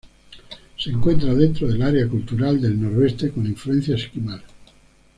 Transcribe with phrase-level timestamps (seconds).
[0.79, 4.41] Se encuentran dentro del área cultural del Noroeste con influencia esquimal.